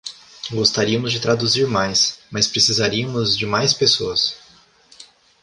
[0.49, 4.35] Gostaríamos de traduzir mais, mas precisaríamos de mais pessoas.